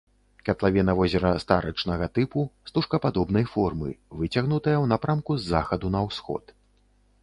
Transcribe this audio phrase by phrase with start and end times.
[0.47, 3.89] Катлавіна возера старычнага тыпу, стужкападобнай формы,
[4.23, 6.43] выцягнутая ў напрамку з захаду на ўсход.